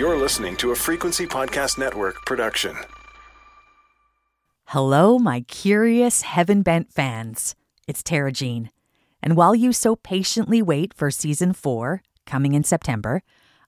[0.00, 2.74] You're listening to a Frequency Podcast Network production.
[4.68, 7.54] Hello, my curious heaven bent fans.
[7.86, 8.70] It's Tara Jean.
[9.22, 13.20] And while you so patiently wait for season four, coming in September,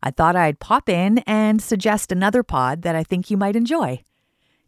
[0.03, 4.01] I thought I'd pop in and suggest another pod that I think you might enjoy.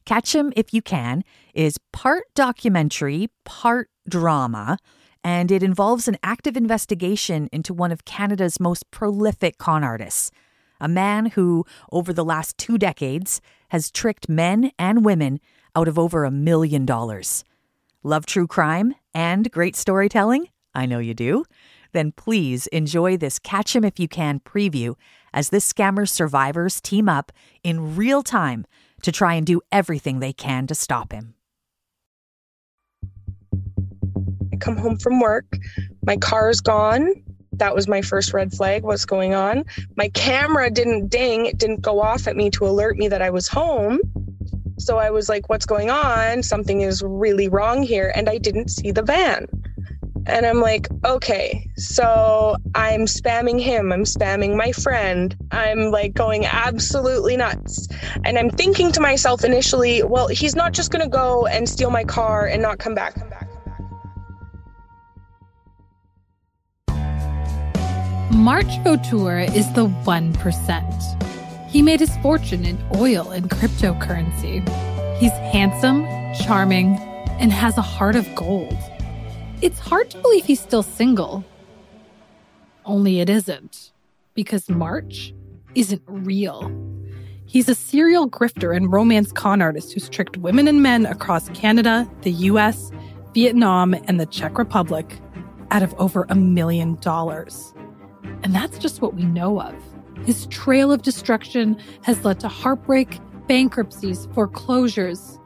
[0.04, 1.24] Catch Him If You Can
[1.54, 4.76] is part documentary, part drama,
[5.24, 10.30] and it involves an active investigation into one of Canada's most prolific con artists,
[10.84, 15.40] a man who, over the last two decades, has tricked men and women
[15.74, 17.42] out of over a million dollars.
[18.02, 20.46] Love true crime and great storytelling?
[20.74, 21.46] I know you do.
[21.92, 24.94] Then please enjoy this Catch Him If You Can preview
[25.32, 28.66] as this scammer's survivors team up in real time
[29.00, 31.34] to try and do everything they can to stop him.
[34.52, 35.46] I come home from work,
[36.02, 37.24] my car's gone.
[37.58, 38.82] That was my first red flag.
[38.82, 39.64] What's going on?
[39.96, 43.30] My camera didn't ding, it didn't go off at me to alert me that I
[43.30, 44.00] was home.
[44.78, 46.42] So I was like, what's going on?
[46.42, 48.12] Something is really wrong here.
[48.14, 49.46] And I didn't see the van.
[50.26, 56.46] And I'm like, okay, so I'm spamming him, I'm spamming my friend, I'm like going
[56.46, 57.88] absolutely nuts.
[58.24, 62.04] And I'm thinking to myself initially, well, he's not just gonna go and steal my
[62.04, 63.14] car and not come back.
[68.44, 71.70] March Vautour is the 1%.
[71.70, 74.60] He made his fortune in oil and cryptocurrency.
[75.16, 76.98] He's handsome, charming,
[77.40, 78.76] and has a heart of gold.
[79.62, 81.42] It's hard to believe he's still single.
[82.84, 83.92] Only it isn't,
[84.34, 85.32] because March
[85.74, 86.70] isn't real.
[87.46, 92.06] He's a serial grifter and romance con artist who's tricked women and men across Canada,
[92.20, 92.92] the US,
[93.32, 95.18] Vietnam, and the Czech Republic
[95.70, 97.73] out of over a million dollars.
[98.44, 99.74] And that's just what we know of.
[100.24, 105.40] His trail of destruction has led to heartbreak, bankruptcies, foreclosures,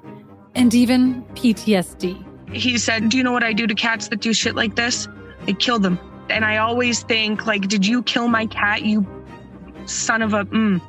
[0.55, 4.33] and even PTSD he said, Do you know what I do to cats that do
[4.33, 5.09] shit like this?
[5.47, 5.99] I kill them.
[6.31, 9.07] And I always think, like, did you kill my cat, you
[9.87, 10.81] son of a mm.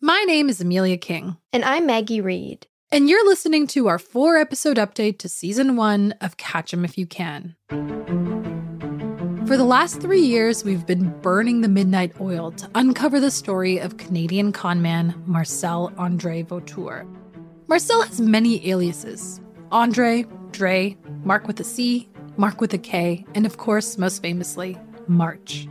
[0.00, 1.36] My name is Emilia King.
[1.52, 2.66] And I'm Maggie Reid.
[2.90, 6.96] And you're listening to our four episode update to season one of Catch Him If
[6.96, 7.56] You Can.
[9.48, 13.78] For the last three years, we've been burning the midnight oil to uncover the story
[13.78, 17.06] of Canadian conman Marcel Andre Vautour.
[17.66, 19.40] Marcel has many aliases
[19.72, 24.76] Andre, Dre, Mark with a C, Mark with a K, and of course, most famously,
[25.06, 25.66] March.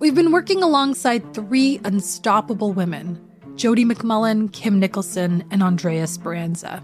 [0.00, 6.82] We've been working alongside three unstoppable women Jody McMullen, Kim Nicholson, and Andrea Speranza.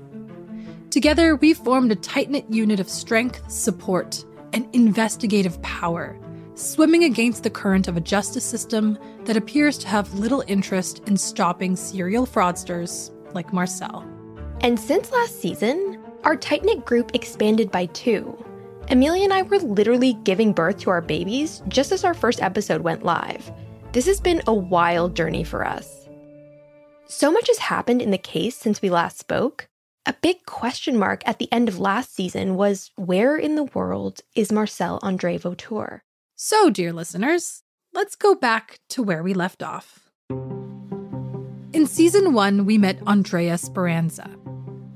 [0.90, 4.24] Together, we've formed a tight knit unit of strength, support,
[4.54, 6.18] and investigative power,
[6.54, 11.16] swimming against the current of a justice system that appears to have little interest in
[11.16, 14.08] stopping serial fraudsters like Marcel.
[14.60, 18.42] And since last season, our tight knit group expanded by two.
[18.88, 22.82] Emilia and I were literally giving birth to our babies just as our first episode
[22.82, 23.52] went live.
[23.92, 26.08] This has been a wild journey for us.
[27.06, 29.68] So much has happened in the case since we last spoke.
[30.06, 34.20] A big question mark at the end of last season was where in the world
[34.34, 36.02] is Marcel Andre Vautour?
[36.36, 37.62] So, dear listeners,
[37.94, 40.10] let's go back to where we left off.
[41.72, 44.28] In season one, we met Andrea Speranza,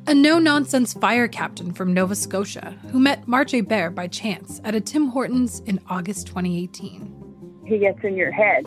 [0.07, 4.75] a no nonsense fire captain from Nova Scotia who met March Bear by chance at
[4.75, 7.63] a Tim Hortons in August 2018.
[7.65, 8.67] He gets in your head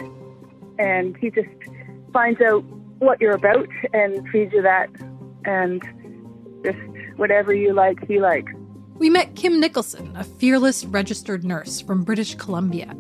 [0.80, 1.50] and he just
[2.12, 2.64] finds out
[2.98, 4.90] what you're about and feeds you that
[5.46, 5.84] and
[6.64, 6.78] just
[7.18, 8.52] whatever you like, he likes.
[8.96, 12.96] We met Kim Nicholson, a fearless registered nurse from British Columbia,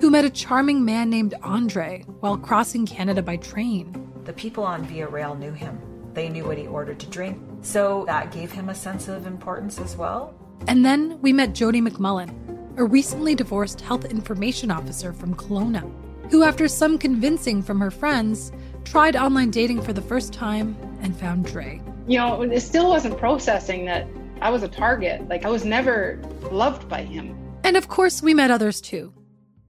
[0.00, 4.10] who met a charming man named Andre while crossing Canada by train.
[4.24, 5.80] The people on Via Rail knew him.
[6.14, 9.78] They knew what he ordered to drink, so that gave him a sense of importance
[9.78, 10.34] as well.
[10.66, 15.88] And then we met Jody McMullen, a recently divorced health information officer from Kelowna,
[16.30, 18.50] who, after some convincing from her friends,
[18.84, 21.80] tried online dating for the first time and found Dre.
[22.06, 24.06] You know, it still wasn't processing that
[24.40, 25.28] I was a target.
[25.28, 26.20] Like, I was never
[26.52, 27.36] loved by him.
[27.64, 29.12] And of course, we met others too.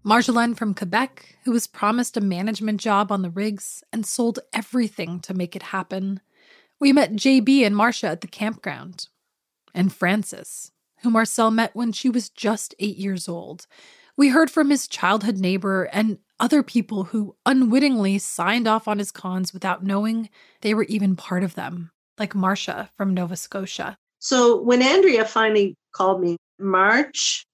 [0.06, 5.20] Marjolaine from Quebec, who was promised a management job on the rigs and sold everything
[5.22, 6.22] to make it happen.
[6.80, 9.08] We met JB and Marcia at the campground.
[9.74, 13.68] And Frances, who Marcel met when she was just eight years old.
[14.16, 19.12] We heard from his childhood neighbor and other people who unwittingly signed off on his
[19.12, 20.30] cons without knowing
[20.62, 23.98] they were even part of them, like Marcia from Nova Scotia.
[24.20, 27.46] So when Andrea finally called me, March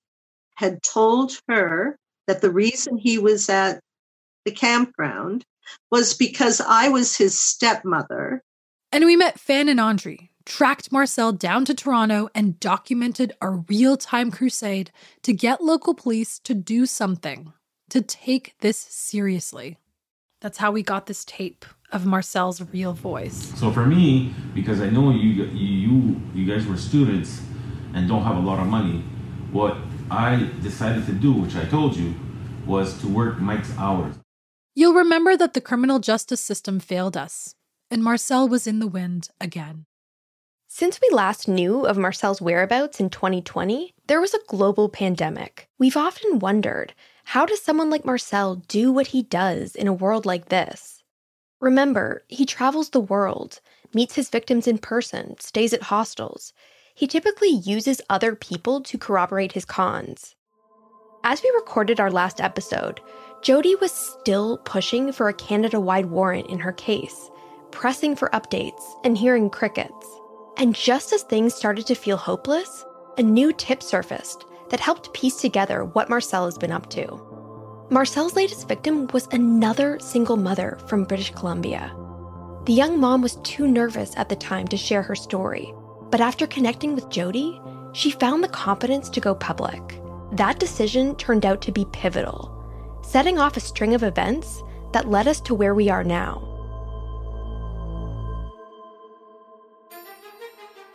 [0.56, 3.80] had told her that the reason he was at
[4.46, 5.44] the campground
[5.92, 8.42] was because I was his stepmother.
[8.92, 13.98] And we met Fan and Andre, tracked Marcel down to Toronto, and documented a real
[13.98, 14.92] time crusade
[15.24, 17.54] to get local police to do something,
[17.90, 19.78] to take this seriously.
[20.42, 23.54] That's how we got this tape of Marcel's real voice.
[23.56, 27.42] So for me, because I know you you you guys were students
[27.94, 29.04] and don't have a lot of money,
[29.52, 29.78] what
[30.10, 32.16] I decided to do, which I told you,
[32.66, 34.16] was to work Mike's hours.
[34.76, 37.56] You'll remember that the criminal justice system failed us,
[37.92, 39.86] and Marcel was in the wind again.
[40.68, 45.68] Since we last knew of Marcel's whereabouts in 2020, there was a global pandemic.
[45.78, 46.96] We've often wondered
[47.26, 51.03] how does someone like Marcel do what he does in a world like this?
[51.64, 53.62] Remember, he travels the world,
[53.94, 56.52] meets his victims in person, stays at hostels.
[56.94, 60.36] He typically uses other people to corroborate his cons.
[61.24, 63.00] As we recorded our last episode,
[63.42, 67.32] Jody was still pushing for a Canada wide warrant in her case,
[67.72, 70.20] pressing for updates and hearing crickets.
[70.58, 72.84] And just as things started to feel hopeless,
[73.18, 77.43] a new tip surfaced that helped piece together what Marcel has been up to.
[77.90, 81.94] Marcel's latest victim was another single mother from British Columbia.
[82.66, 85.74] The young mom was too nervous at the time to share her story,
[86.10, 87.60] but after connecting with Jody,
[87.92, 90.00] she found the confidence to go public.
[90.32, 92.50] That decision turned out to be pivotal,
[93.04, 94.64] setting off a string of events
[94.94, 96.50] that led us to where we are now.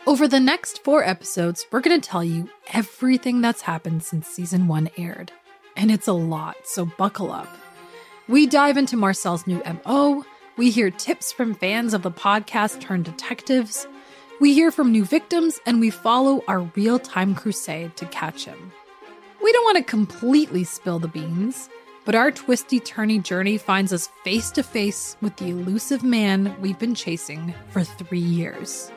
[0.07, 4.67] Over the next four episodes, we're going to tell you everything that's happened since season
[4.67, 5.33] one aired.
[5.79, 7.49] And it's a lot, so buckle up.
[8.27, 10.25] We dive into Marcel's new MO,
[10.57, 13.87] we hear tips from fans of the podcast turned detectives,
[14.41, 18.73] we hear from new victims, and we follow our real time crusade to catch him.
[19.41, 21.69] We don't want to completely spill the beans,
[22.05, 26.79] but our twisty turny journey finds us face to face with the elusive man we've
[26.81, 28.91] been chasing for three years.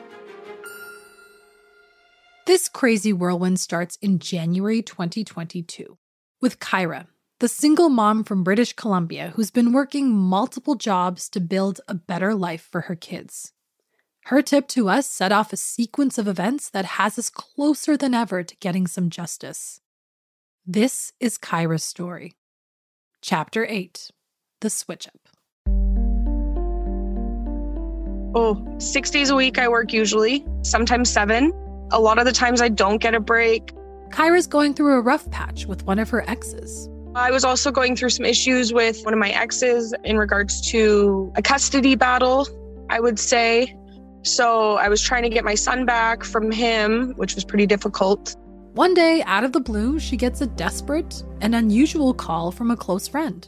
[2.46, 5.96] This crazy whirlwind starts in January 2022
[6.42, 7.06] with Kyra,
[7.38, 12.34] the single mom from British Columbia who's been working multiple jobs to build a better
[12.34, 13.52] life for her kids.
[14.26, 18.12] Her tip to us set off a sequence of events that has us closer than
[18.12, 19.80] ever to getting some justice.
[20.66, 22.34] This is Kyra's story.
[23.20, 24.10] Chapter 8
[24.60, 25.14] The Switch Up.
[28.34, 31.52] Oh, six days a week I work usually, sometimes seven.
[31.92, 33.72] A lot of the times I don't get a break.
[34.12, 36.88] Kyra's going through a rough patch with one of her exes.
[37.14, 41.32] I was also going through some issues with one of my exes in regards to
[41.36, 42.46] a custody battle,
[42.88, 43.76] I would say.
[44.22, 48.36] So I was trying to get my son back from him, which was pretty difficult.
[48.74, 52.76] One day, out of the blue, she gets a desperate and unusual call from a
[52.76, 53.46] close friend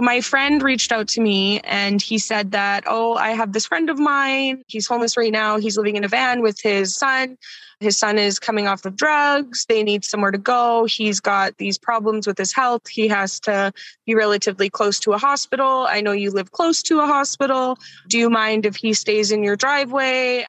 [0.00, 3.90] my friend reached out to me and he said that, Oh, I have this friend
[3.90, 4.62] of mine.
[4.66, 5.58] He's homeless right now.
[5.58, 7.36] He's living in a van with his son.
[7.80, 9.66] His son is coming off of drugs.
[9.68, 10.84] They need somewhere to go.
[10.84, 12.86] He's got these problems with his health.
[12.86, 13.72] He has to
[14.06, 15.86] be relatively close to a hospital.
[15.88, 17.78] I know you live close to a hospital.
[18.08, 20.44] Do you mind if he stays in your driveway?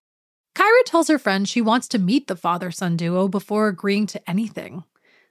[0.56, 4.30] Kyra tells her friend she wants to meet the father son duo before agreeing to
[4.30, 4.84] anything.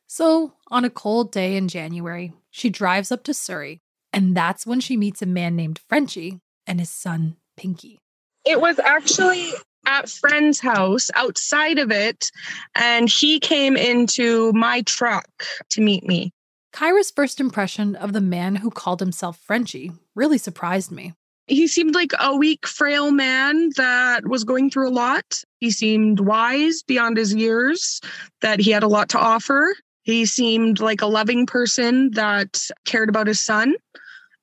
[0.07, 3.81] So, on a cold day in January, she drives up to Surrey
[4.13, 7.99] and that's when she meets a man named Frenchie and his son, Pinky.
[8.45, 9.53] It was actually
[9.87, 12.31] at friend's house outside of it,
[12.75, 15.29] and he came into my truck
[15.71, 16.33] to meet me.
[16.73, 21.15] Kyra's first impression of the man who called himself Frenchie really surprised me.
[21.47, 25.43] He seemed like a weak, frail man that was going through a lot.
[25.59, 28.01] He seemed wise beyond his years,
[28.41, 29.75] that he had a lot to offer.
[30.03, 33.75] He seemed like a loving person that cared about his son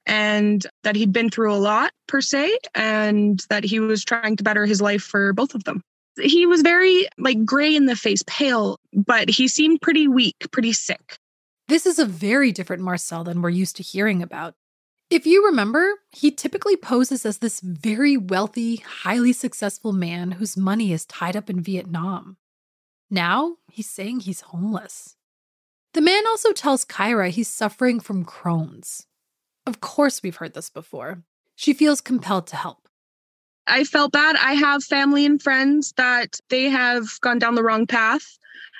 [0.07, 4.43] and that he'd been through a lot per se and that he was trying to
[4.43, 5.81] better his life for both of them.
[6.19, 10.73] He was very like gray in the face, pale, but he seemed pretty weak, pretty
[10.73, 11.17] sick.
[11.67, 14.55] This is a very different Marcel than we're used to hearing about.
[15.09, 20.91] If you remember, he typically poses as this very wealthy, highly successful man whose money
[20.91, 22.37] is tied up in Vietnam.
[23.09, 25.15] Now, he's saying he's homeless.
[25.93, 29.07] The man also tells Kyra he's suffering from Crohn's,
[29.67, 31.21] of course, we've heard this before.
[31.55, 32.87] She feels compelled to help.
[33.67, 34.37] I felt bad.
[34.37, 38.37] I have family and friends that they have gone down the wrong path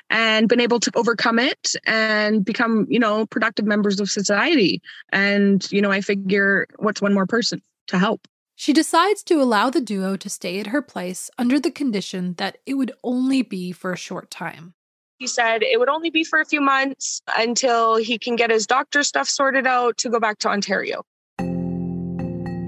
[0.09, 4.81] and been able to overcome it and become, you know, productive members of society.
[5.11, 8.27] And, you know, I figure what's one more person to help?
[8.55, 12.57] She decides to allow the duo to stay at her place under the condition that
[12.65, 14.73] it would only be for a short time.
[15.17, 18.67] He said it would only be for a few months until he can get his
[18.67, 21.03] doctor stuff sorted out to go back to Ontario.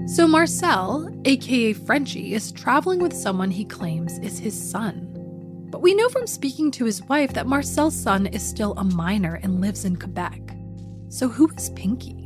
[0.08, 5.06] So Marcel, aka Frenchie, is traveling with someone he claims is his son.
[5.70, 9.36] But we know from speaking to his wife that Marcel's son is still a minor
[9.44, 10.56] and lives in Quebec.
[11.08, 12.19] So who is Pinky?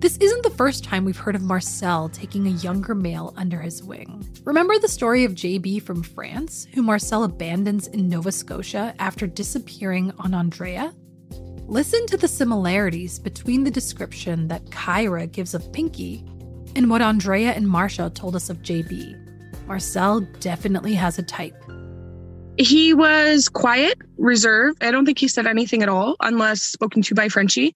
[0.00, 3.82] This isn't the first time we've heard of Marcel taking a younger male under his
[3.82, 4.24] wing.
[4.44, 10.12] Remember the story of JB from France, who Marcel abandons in Nova Scotia after disappearing
[10.20, 10.94] on Andrea?
[11.66, 16.24] Listen to the similarities between the description that Kyra gives of Pinky
[16.76, 19.66] and what Andrea and Marcia told us of JB.
[19.66, 21.60] Marcel definitely has a type.
[22.56, 24.80] He was quiet, reserved.
[24.80, 27.74] I don't think he said anything at all, unless spoken to by Frenchie.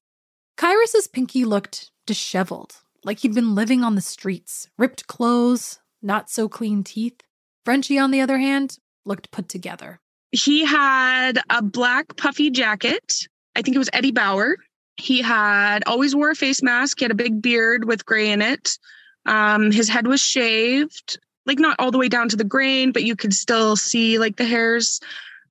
[0.57, 6.31] Kyra says Pinky looked disheveled, like he'd been living on the streets, ripped clothes, not
[6.31, 7.21] so clean teeth.
[7.65, 10.01] Frenchie, on the other hand, looked put together.
[10.33, 13.29] He had a black puffy jacket.
[13.55, 14.57] I think it was Eddie Bauer.
[14.97, 16.99] He had always wore a face mask.
[16.99, 18.79] He had a big beard with gray in it.
[19.27, 23.05] Um, his head was shaved, like not all the way down to the grain, but
[23.05, 25.01] you could still see like the hairs.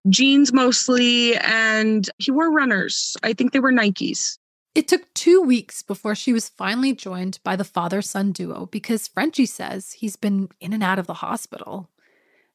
[0.09, 3.15] Jeans mostly, and he wore runners.
[3.21, 4.37] I think they were Nikes.
[4.73, 9.07] It took two weeks before she was finally joined by the father son duo because
[9.07, 11.89] Frenchie says he's been in and out of the hospital.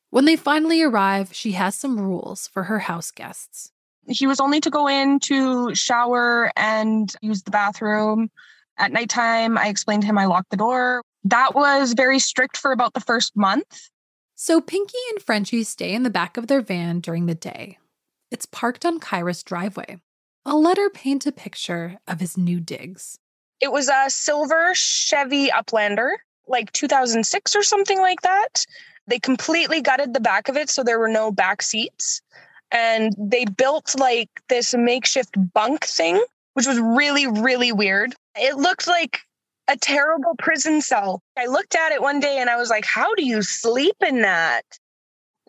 [0.09, 3.71] When they finally arrive, she has some rules for her house guests.
[4.09, 8.31] He was only to go in to shower and use the bathroom.
[8.79, 11.03] At nighttime, I explained to him I locked the door.
[11.25, 13.91] That was very strict for about the first month.
[14.37, 17.79] So Pinky and Frenchie stay in the back of their van during the day.
[18.31, 19.99] It's parked on Kyra's driveway.
[20.47, 23.19] I'll let her paint a picture of his new digs.
[23.61, 26.13] It was a silver Chevy Uplander,
[26.47, 28.65] like 2006 or something like that.
[29.09, 32.23] They completely gutted the back of it so there were no back seats.
[32.71, 36.25] And they built like this makeshift bunk thing,
[36.55, 38.15] which was really, really weird.
[38.37, 39.19] It looked like
[39.67, 41.23] a terrible prison cell.
[41.37, 44.23] I looked at it one day and I was like, how do you sleep in
[44.23, 44.63] that?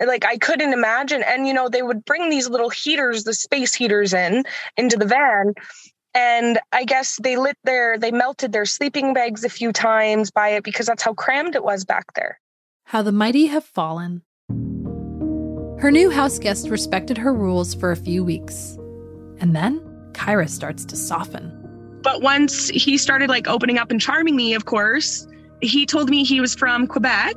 [0.06, 1.24] Like i couldn't imagine.
[1.24, 4.44] And you know they would bring these little heaters the space heaters in
[4.76, 5.54] into the van.
[6.14, 10.50] And i guess they lit their they melted their sleeping bags a few times by
[10.50, 12.40] it because that's how crammed it was back there.
[12.86, 14.22] How the mighty have fallen.
[15.80, 18.78] Her new house guest respected her rules for a few weeks.
[19.40, 19.80] And then
[20.14, 21.54] kyra starts to soften.
[22.02, 25.28] But once he started like opening up and charming me of course
[25.62, 27.36] he told me he was from quebec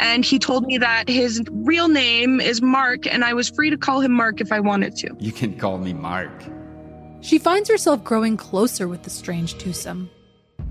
[0.00, 3.76] and he told me that his real name is Mark, and I was free to
[3.76, 5.14] call him Mark if I wanted to.
[5.18, 6.32] You can call me Mark.
[7.20, 10.10] She finds herself growing closer with the strange twosome.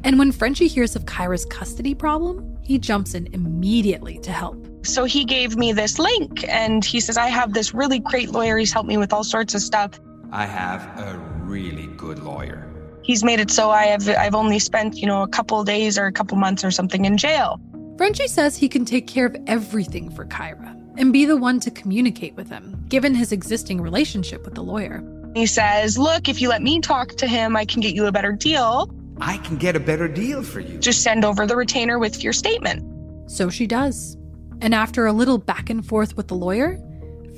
[0.04, 4.68] And when Frenchie hears of Kyra's custody problem, he jumps in immediately to help.
[4.86, 8.58] So he gave me this link, and he says, I have this really great lawyer.
[8.58, 10.00] He's helped me with all sorts of stuff.
[10.32, 12.70] I have a really good lawyer.
[13.04, 16.06] He's made it so I have I've only spent, you know, a couple days or
[16.06, 17.60] a couple months or something in jail.
[17.98, 21.72] Frenchie says he can take care of everything for Kyra and be the one to
[21.72, 25.04] communicate with him, given his existing relationship with the lawyer.
[25.36, 28.12] He says, Look, if you let me talk to him, I can get you a
[28.12, 28.90] better deal.
[29.22, 30.80] I can get a better deal for you.
[30.80, 32.84] Just send over the retainer with your statement.
[33.30, 34.18] So she does.
[34.62, 36.80] And after a little back and forth with the lawyer,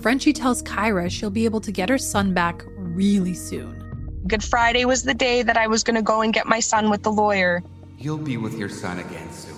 [0.02, 3.82] Frenchie tells Kyra she'll be able to get her son back really soon.
[4.28, 6.90] Good Friday was the day that I was going to go and get my son
[6.90, 7.62] with the lawyer.
[7.98, 9.55] You'll be with your son again soon.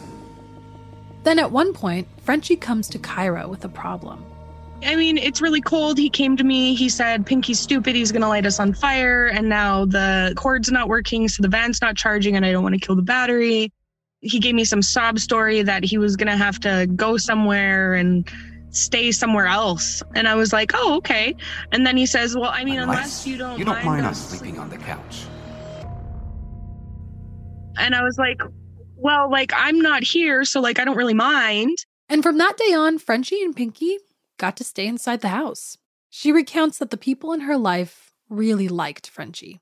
[1.27, 4.23] Then at one point, Frenchie comes to Kyra with a problem.
[4.81, 5.97] I mean, it's really cold.
[5.97, 6.73] He came to me.
[6.73, 7.97] He said, Pinky's stupid.
[7.97, 9.25] He's going to light us on fire.
[9.25, 11.27] And now the cord's not working.
[11.27, 13.73] So the van's not charging and I don't want to kill the battery.
[14.21, 17.95] He gave me some sob story that he was going to have to go somewhere
[17.95, 18.25] and
[18.69, 20.01] stay somewhere else.
[20.15, 21.35] And I was like, oh, okay.
[21.73, 24.05] And then he says, well, I mean, unless, unless you don't You don't mind, mind
[24.05, 25.25] us sleeping on the couch.
[27.77, 28.39] And I was like,
[28.97, 31.77] well, like I'm not here, so like I don't really mind.
[32.09, 33.97] And from that day on, Frenchie and Pinky
[34.37, 35.77] got to stay inside the house.
[36.09, 39.59] She recounts that the people in her life really liked Frenchie.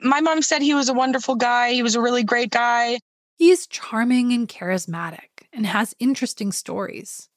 [0.00, 1.72] My mom said he was a wonderful guy.
[1.72, 2.98] He was a really great guy.
[3.36, 7.28] He is charming and charismatic and has interesting stories.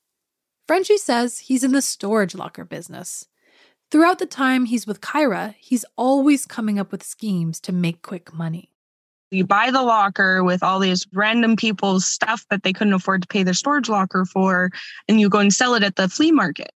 [0.67, 3.25] Frenchie says he's in the storage locker business.
[3.89, 8.33] Throughout the time he's with Kyra, he's always coming up with schemes to make quick
[8.33, 8.69] money.
[9.29, 13.27] You buy the locker with all these random people's stuff that they couldn't afford to
[13.27, 14.71] pay their storage locker for,
[15.07, 16.71] and you go and sell it at the flea market.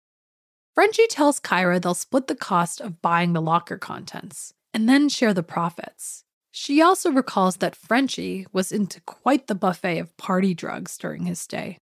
[0.74, 5.34] Frenchie tells Kyra they'll split the cost of buying the locker contents and then share
[5.34, 6.24] the profits.
[6.52, 11.38] She also recalls that Frenchie was into quite the buffet of party drugs during his
[11.38, 11.78] stay.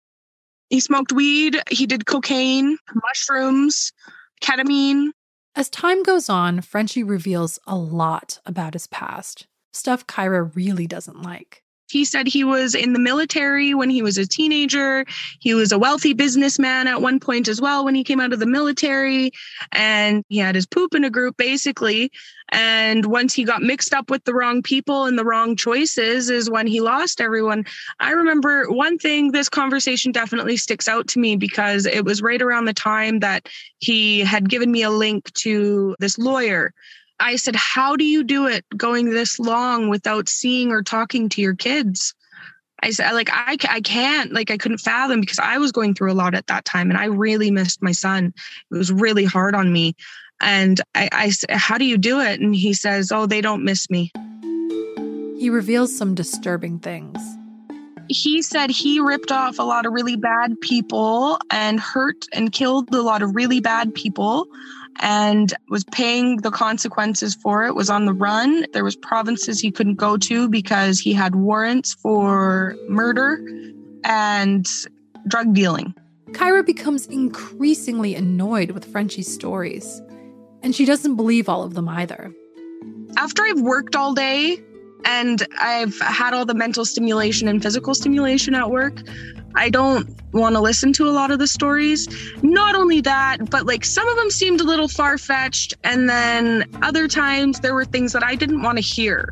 [0.69, 3.91] He smoked weed, he did cocaine, mushrooms,
[4.41, 5.11] ketamine.
[5.55, 9.45] As time goes on, Frenchie reveals a lot about his past
[9.75, 11.63] stuff Kyra really doesn't like.
[11.87, 15.05] He said he was in the military when he was a teenager.
[15.39, 18.39] He was a wealthy businessman at one point as well when he came out of
[18.39, 19.31] the military.
[19.71, 22.11] And he had his poop in a group basically.
[22.49, 26.49] And once he got mixed up with the wrong people and the wrong choices, is
[26.49, 27.65] when he lost everyone.
[27.99, 32.41] I remember one thing, this conversation definitely sticks out to me because it was right
[32.41, 33.47] around the time that
[33.79, 36.73] he had given me a link to this lawyer.
[37.19, 41.41] I said, How do you do it going this long without seeing or talking to
[41.41, 42.13] your kids?
[42.83, 46.11] I said, like, I, I can't, like, I couldn't fathom because I was going through
[46.11, 48.33] a lot at that time and I really missed my son.
[48.69, 49.95] It was really hard on me.
[50.41, 52.39] And I, I said, How do you do it?
[52.39, 54.11] And he says, Oh, they don't miss me.
[55.39, 57.17] He reveals some disturbing things.
[58.07, 62.93] He said he ripped off a lot of really bad people and hurt and killed
[62.93, 64.47] a lot of really bad people
[64.99, 69.71] and was paying the consequences for it was on the run there was provinces he
[69.71, 73.39] couldn't go to because he had warrants for murder
[74.03, 74.67] and
[75.27, 75.93] drug dealing
[76.31, 80.01] kyra becomes increasingly annoyed with frenchie's stories
[80.63, 82.33] and she doesn't believe all of them either
[83.17, 84.57] after i've worked all day
[85.05, 89.01] and I've had all the mental stimulation and physical stimulation at work.
[89.55, 92.07] I don't want to listen to a lot of the stories.
[92.43, 95.73] Not only that, but like some of them seemed a little far fetched.
[95.83, 99.31] And then other times there were things that I didn't want to hear,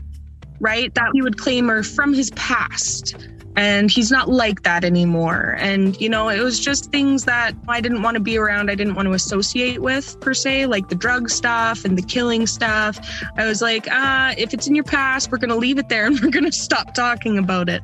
[0.60, 0.94] right?
[0.96, 3.16] That he would claim are from his past.
[3.56, 5.56] And he's not like that anymore.
[5.60, 8.72] And, you know, it was just things that I didn't want to be around.
[8.72, 12.48] I didn't want to associate with, per se, like the drug stuff and the killing
[12.48, 13.00] stuff.
[13.38, 16.08] I was like, uh, if it's in your past, we're going to leave it there
[16.08, 17.84] and we're going to stop talking about it.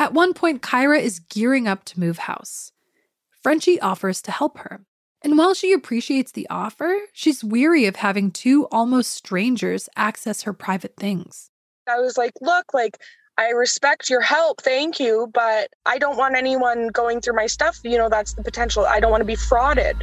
[0.00, 2.72] At one point, Kyra is gearing up to move house.
[3.42, 4.80] Frenchie offers to help her.
[5.20, 10.54] And while she appreciates the offer, she's weary of having two almost strangers access her
[10.54, 11.50] private things.
[11.86, 12.96] I was like, look, like,
[13.36, 14.62] I respect your help.
[14.62, 15.30] Thank you.
[15.34, 17.78] But I don't want anyone going through my stuff.
[17.84, 18.86] You know, that's the potential.
[18.86, 20.00] I don't want to be frauded.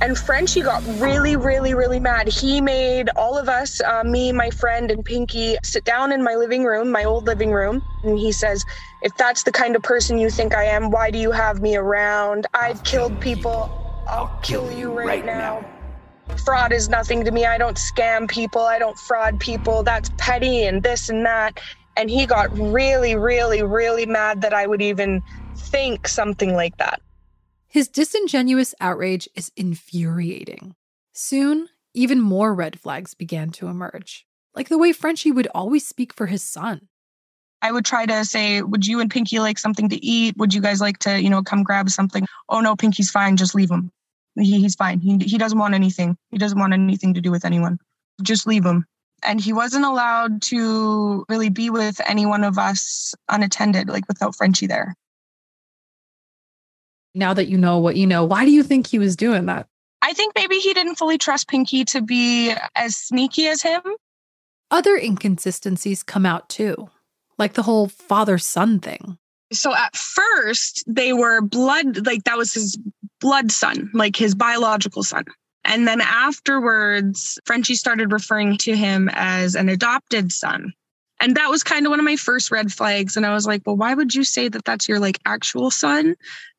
[0.00, 2.28] And Frenchie got really, really, really mad.
[2.28, 6.36] He made all of us, uh, me, my friend, and Pinky, sit down in my
[6.36, 7.82] living room, my old living room.
[8.04, 8.64] And he says,
[9.02, 11.76] If that's the kind of person you think I am, why do you have me
[11.76, 12.46] around?
[12.54, 13.72] I've killed people.
[14.06, 15.38] I'll, I'll kill, kill you right, right now.
[15.38, 15.66] now.
[16.44, 17.44] Fraud is nothing to me.
[17.46, 18.62] I don't scam people.
[18.62, 19.82] I don't fraud people.
[19.82, 21.58] That's petty and this and that.
[21.96, 25.22] And he got really, really, really mad that I would even
[25.56, 27.00] think something like that.
[27.70, 30.74] His disingenuous outrage is infuriating.
[31.12, 36.14] Soon, even more red flags began to emerge, like the way Frenchie would always speak
[36.14, 36.88] for his son.
[37.60, 40.34] I would try to say, Would you and Pinky like something to eat?
[40.38, 42.26] Would you guys like to, you know, come grab something?
[42.48, 43.36] Oh, no, Pinky's fine.
[43.36, 43.92] Just leave him.
[44.34, 45.00] He, he's fine.
[45.00, 46.16] He, he doesn't want anything.
[46.30, 47.78] He doesn't want anything to do with anyone.
[48.22, 48.86] Just leave him.
[49.22, 54.36] And he wasn't allowed to really be with any one of us unattended, like without
[54.36, 54.94] Frenchie there
[57.14, 59.66] now that you know what you know, why do you think he was doing that?
[60.02, 63.82] I think maybe he didn't fully trust Pinky to be as sneaky as him.
[64.70, 66.90] Other inconsistencies come out too,
[67.38, 69.18] like the whole father son thing.
[69.52, 72.78] So at first, they were blood, like that was his
[73.20, 75.24] blood son, like his biological son.
[75.64, 80.72] And then afterwards, Frenchie started referring to him as an adopted son.
[81.20, 83.16] And that was kind of one of my first red flags.
[83.16, 86.14] And I was like, well, why would you say that that's your like actual son?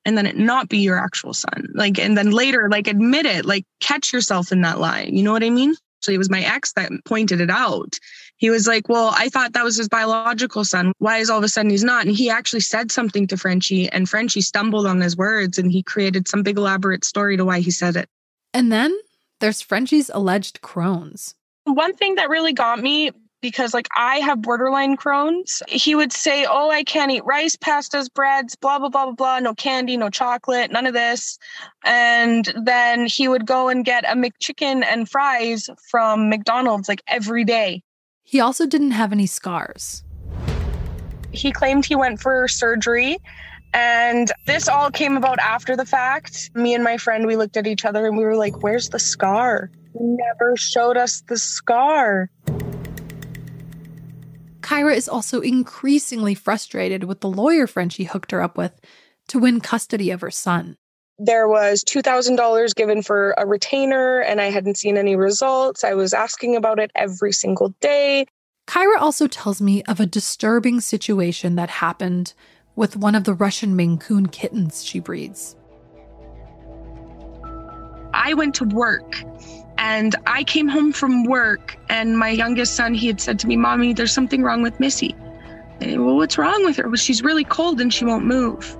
[0.06, 1.68] and then it not be your actual son.
[1.74, 5.10] Like, and then later, like, admit it, like, catch yourself in that lie.
[5.12, 5.76] You know what I mean?
[6.00, 7.96] Actually, it was my ex that pointed it out.
[8.38, 10.94] He was like, Well, I thought that was his biological son.
[11.00, 12.06] Why is all of a sudden he's not?
[12.06, 15.84] And he actually said something to Frenchie, and Frenchie stumbled on his words and he
[15.84, 18.08] created some big elaborate story to why he said it.
[18.54, 18.98] And then
[19.42, 23.12] there's Frenchie's alleged Crohn's One thing that really got me
[23.42, 25.62] because like I have borderline Crohn's.
[25.68, 29.40] He would say, "Oh, I can't eat rice, pastas, breads, blah blah blah blah blah,
[29.40, 31.38] no candy, no chocolate, none of this."
[31.84, 37.44] And then he would go and get a McChicken and fries from McDonald's like every
[37.44, 37.84] day.
[38.24, 40.04] He also didn't have any scars.
[41.32, 43.18] He claimed he went for surgery
[43.74, 46.50] and this all came about after the fact.
[46.56, 49.00] Me and my friend, we looked at each other and we were like, Where's the
[49.00, 49.70] scar?
[49.94, 52.30] He never showed us the scar.
[54.70, 58.80] Kyra is also increasingly frustrated with the lawyer friend she hooked her up with
[59.30, 60.78] to win custody of her son.
[61.18, 65.84] There was $2,000 given for a retainer, and I hadn't seen any results.
[65.84, 68.28] I was asking about it every single day.
[68.68, 72.36] Kyra also tells me of a disturbing situation that happened
[72.76, 75.56] with one of the Russian Maine Coon kittens she breeds.
[78.14, 79.16] I went to work
[79.80, 83.56] And I came home from work, and my youngest son, he had said to me,
[83.56, 85.16] Mommy, there's something wrong with Missy.
[85.80, 86.88] And, well, what's wrong with her?
[86.88, 88.78] Well, she's really cold and she won't move.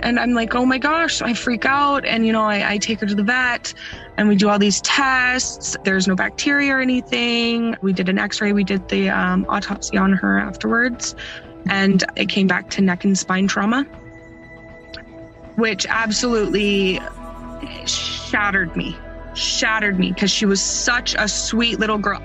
[0.00, 2.04] And I'm like, oh my gosh, I freak out.
[2.04, 3.72] And, you know, I, I take her to the vet
[4.18, 5.76] and we do all these tests.
[5.82, 7.74] There's no bacteria or anything.
[7.80, 11.16] We did an x ray, we did the um, autopsy on her afterwards.
[11.68, 13.84] And it came back to neck and spine trauma,
[15.56, 17.00] which absolutely
[17.86, 18.96] shattered me,
[19.38, 22.22] shattered me because she was such a sweet little girl.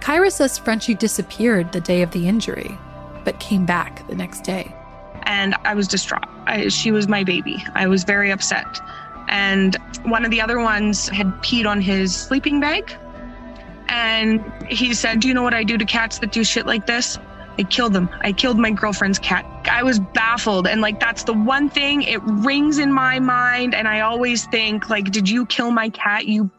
[0.00, 2.78] Kyra says Frenchie disappeared the day of the injury,
[3.24, 4.74] but came back the next day.
[5.24, 6.28] And I was distraught.
[6.46, 7.62] I, she was my baby.
[7.74, 8.80] I was very upset.
[9.28, 12.92] And one of the other ones had peed on his sleeping bag.
[13.88, 16.86] And he said, Do you know what I do to cats that do shit like
[16.86, 17.18] this?
[17.58, 18.08] I killed them.
[18.20, 19.44] I killed my girlfriend's cat.
[19.70, 20.66] I was baffled.
[20.66, 23.74] And like, that's the one thing, it rings in my mind.
[23.74, 26.50] And I always think, like, did you kill my cat, you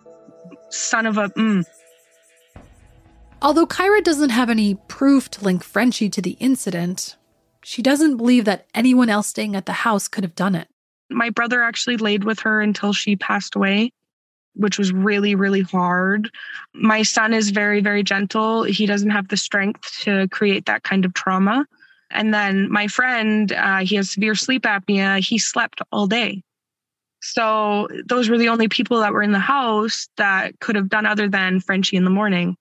[0.69, 1.29] son of a.
[1.29, 1.65] Mm.
[3.41, 7.15] Although Kyra doesn't have any proof to link Frenchie to the incident,
[7.63, 10.67] she doesn't believe that anyone else staying at the house could have done it.
[11.09, 13.91] My brother actually laid with her until she passed away,
[14.55, 16.29] which was really, really hard.
[16.73, 18.63] My son is very, very gentle.
[18.63, 21.65] He doesn't have the strength to create that kind of trauma.
[22.11, 25.19] And then my friend, uh, he has severe sleep apnea.
[25.19, 26.43] He slept all day.
[27.21, 31.05] So those were the only people that were in the house that could have done
[31.05, 32.57] other than Frenchie in the morning.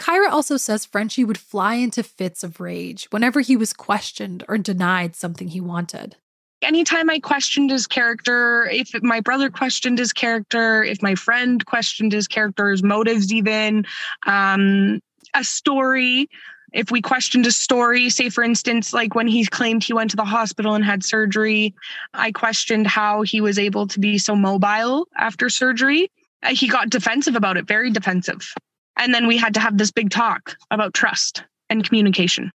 [0.00, 4.56] Kyra also says Frenchie would fly into fits of rage whenever he was questioned or
[4.56, 6.16] denied something he wanted.
[6.62, 12.12] Anytime I questioned his character, if my brother questioned his character, if my friend questioned
[12.12, 13.86] his character's motives, even
[14.26, 15.00] um,
[15.34, 16.28] a story,
[16.72, 20.16] if we questioned a story, say for instance, like when he claimed he went to
[20.16, 21.74] the hospital and had surgery,
[22.14, 26.10] I questioned how he was able to be so mobile after surgery.
[26.42, 28.52] Uh, he got defensive about it, very defensive.
[28.96, 32.50] And then we had to have this big talk about trust and communication.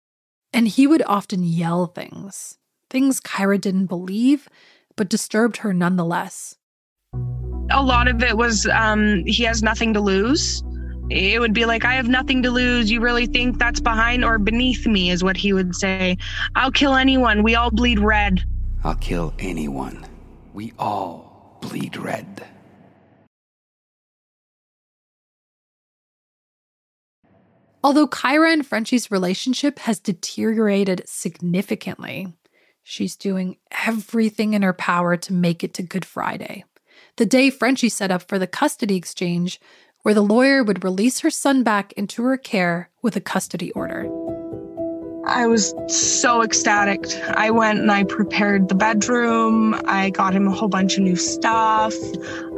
[0.53, 2.59] And he would often yell things,
[2.93, 4.49] things Kyra didn't believe,
[4.95, 6.57] but disturbed her nonetheless.
[7.71, 10.63] A lot of it was um, he has nothing to lose.
[11.11, 12.91] It would be like, I have nothing to lose.
[12.91, 16.17] You really think that's behind or beneath me, is what he would say.
[16.55, 17.43] I'll kill anyone.
[17.43, 18.43] We all bleed red.
[18.85, 20.07] I'll kill anyone.
[20.53, 22.47] We all bleed red.
[27.85, 32.33] Although Kyra and Frenchie's relationship has deteriorated significantly,
[32.83, 36.65] she's doing everything in her power to make it to Good Friday,
[37.17, 39.61] the day Frenchie set up for the custody exchange,
[40.03, 44.09] where the lawyer would release her son back into her care with a custody order.
[45.25, 47.07] I was so ecstatic.
[47.37, 49.81] I went and I prepared the bedroom.
[49.87, 51.95] I got him a whole bunch of new stuff.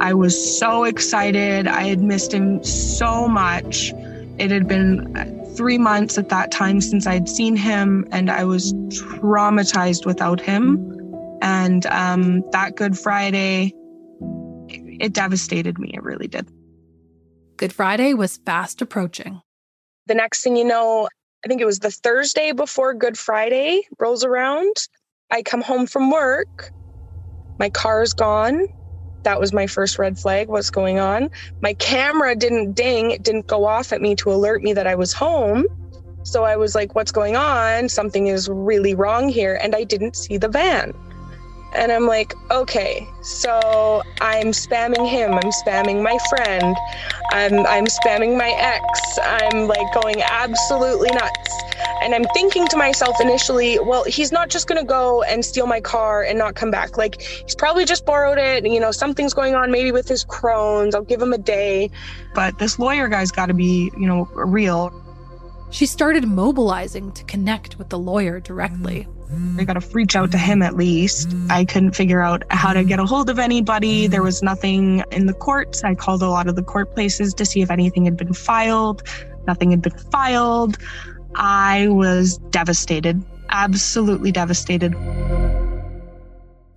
[0.01, 1.67] I was so excited.
[1.67, 3.93] I had missed him so much.
[4.39, 8.73] It had been three months at that time since I'd seen him, and I was
[8.73, 10.91] traumatized without him.
[11.41, 13.73] And um, that Good Friday,
[14.67, 15.91] it devastated me.
[15.93, 16.47] It really did.
[17.57, 19.41] Good Friday was fast approaching.
[20.07, 21.07] The next thing you know,
[21.43, 24.75] I think it was the Thursday before Good Friday rolls around.
[25.31, 26.71] I come home from work.
[27.59, 28.67] My car's gone
[29.25, 31.29] that was my first red flag what's going on.
[31.61, 34.95] My camera didn't ding it didn't go off at me to alert me that i
[34.95, 35.65] was home.
[36.23, 37.89] So i was like what's going on?
[37.89, 39.59] Something is really wrong here.
[39.61, 40.93] And i didn't see the van.
[41.73, 46.73] And I'm like, okay, so I'm spamming him, I'm spamming my friend,
[47.33, 51.54] I'm I'm spamming my ex, I'm like going absolutely nuts.
[52.05, 55.81] And I'm thinking to myself initially, well, he's not just gonna go and steal my
[55.81, 56.97] car and not come back.
[56.97, 60.93] Like he's probably just borrowed it, you know, something's going on maybe with his Crohn's.
[60.93, 61.89] I'll give him a day.
[62.35, 64.93] But this lawyer guy's gotta be, you know, real.
[65.71, 69.07] She started mobilizing to connect with the lawyer directly.
[69.57, 71.35] I got to reach out to him at least.
[71.49, 74.05] I couldn't figure out how to get a hold of anybody.
[74.07, 75.83] There was nothing in the courts.
[75.83, 79.01] I called a lot of the court places to see if anything had been filed.
[79.47, 80.77] Nothing had been filed.
[81.35, 84.95] I was devastated, absolutely devastated.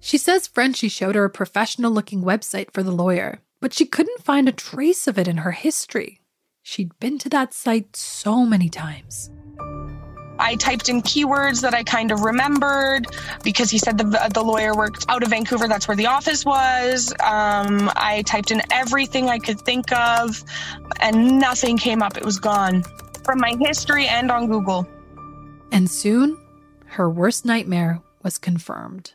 [0.00, 4.22] She says Frenchie showed her a professional looking website for the lawyer, but she couldn't
[4.22, 6.20] find a trace of it in her history.
[6.62, 9.30] She'd been to that site so many times.
[10.40, 13.06] I typed in keywords that I kind of remembered
[13.42, 15.66] because he said the, the lawyer worked out of Vancouver.
[15.66, 17.12] That's where the office was.
[17.20, 20.44] Um, I typed in everything I could think of
[21.00, 22.16] and nothing came up.
[22.16, 22.84] It was gone
[23.28, 24.88] from my history and on Google.
[25.70, 26.38] And soon,
[26.86, 29.12] her worst nightmare was confirmed.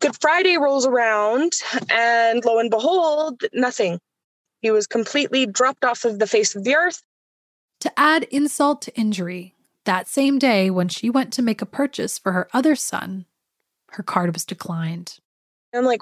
[0.00, 1.52] Good Friday rolls around,
[1.90, 3.98] and lo and behold, nothing.
[4.62, 7.02] He was completely dropped off of the face of the earth.
[7.80, 12.18] To add insult to injury, that same day when she went to make a purchase
[12.18, 13.26] for her other son,
[13.90, 15.18] her card was declined.
[15.74, 16.00] I'm like,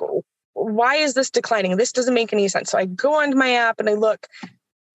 [0.52, 1.76] why is this declining?
[1.76, 2.70] This doesn't make any sense.
[2.70, 4.28] So I go onto my app and I look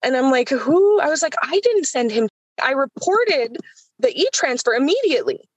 [0.02, 1.00] and I'm like, who?
[1.00, 2.28] I was like, I didn't send him.
[2.62, 3.58] I reported
[3.98, 5.48] the e transfer immediately.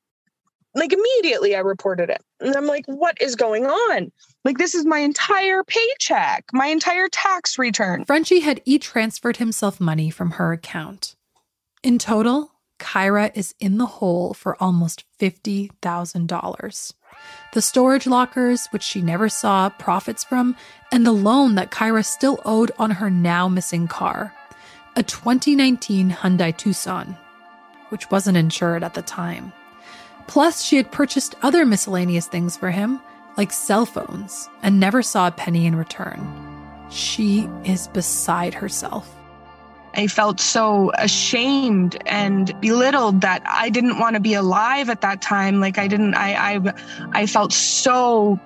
[0.75, 2.21] Like immediately, I reported it.
[2.39, 4.11] And I'm like, what is going on?
[4.45, 8.05] Like, this is my entire paycheck, my entire tax return.
[8.05, 11.15] Frenchie had e transferred himself money from her account.
[11.83, 16.93] In total, Kyra is in the hole for almost $50,000.
[17.53, 20.55] The storage lockers, which she never saw profits from,
[20.91, 24.33] and the loan that Kyra still owed on her now missing car,
[24.95, 27.17] a 2019 Hyundai Tucson,
[27.89, 29.53] which wasn't insured at the time.
[30.27, 32.99] Plus, she had purchased other miscellaneous things for him,
[33.37, 36.19] like cell phones, and never saw a penny in return.
[36.89, 39.15] She is beside herself.
[39.95, 45.21] I felt so ashamed and belittled that I didn't want to be alive at that
[45.21, 45.59] time.
[45.59, 46.73] Like I didn't I I
[47.11, 48.39] I felt so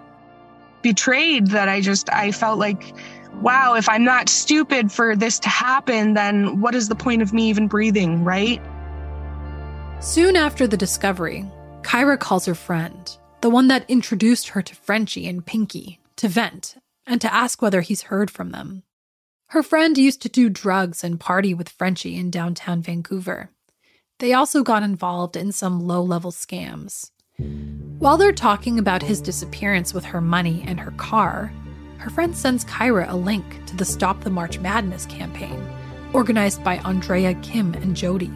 [0.82, 2.96] betrayed that I just I felt like
[3.42, 7.34] wow, if I'm not stupid for this to happen, then what is the point of
[7.34, 8.62] me even breathing, right?
[10.00, 11.46] Soon after the discovery,
[11.82, 16.76] Kyra calls her friend, the one that introduced her to Frenchie and Pinky, to vent
[17.06, 18.84] and to ask whether he's heard from them.
[19.48, 23.50] Her friend used to do drugs and party with Frenchie in downtown Vancouver.
[24.20, 27.12] They also got involved in some low level scams.
[28.00, 31.54] While they're talking about his disappearance with her money and her car,
[32.04, 35.66] her friend sends Kyra a link to the Stop the March Madness campaign,
[36.12, 38.30] organized by Andrea Kim and Jody.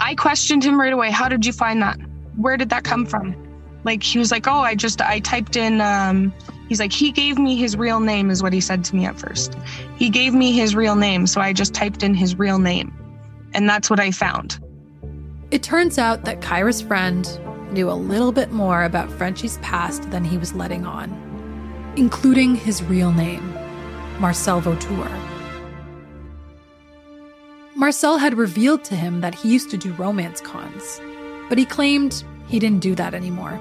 [0.00, 1.12] I questioned him right away.
[1.12, 2.00] How did you find that?
[2.34, 3.36] Where did that come from?
[3.84, 6.34] Like he was like, "Oh, I just I typed in um
[6.68, 9.18] He's like, he gave me his real name, is what he said to me at
[9.18, 9.56] first.
[9.96, 12.92] He gave me his real name, so I just typed in his real name.
[13.54, 14.60] And that's what I found.
[15.52, 17.28] It turns out that Kyra's friend
[17.72, 21.29] knew a little bit more about Frenchie's past than he was letting on,
[21.96, 23.54] including his real name,
[24.18, 25.10] Marcel Vautour.
[27.74, 31.00] Marcel had revealed to him that he used to do romance cons,
[31.48, 33.58] but he claimed he didn't do that anymore.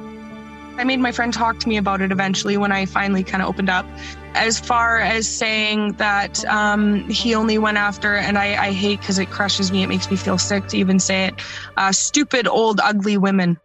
[0.78, 3.50] I made my friend talk to me about it eventually when I finally kind of
[3.50, 3.86] opened up.
[4.34, 9.20] As far as saying that um, he only went after, and I, I hate because
[9.20, 11.36] it crushes me, it makes me feel sick to even say it,
[11.76, 13.60] uh, stupid, old, ugly women.